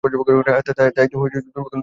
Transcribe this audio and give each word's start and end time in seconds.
তাই, 0.03 1.07
তুমি 1.07 1.27
চিন্তা 1.33 1.59
কোরো 1.63 1.69
না। 1.73 1.79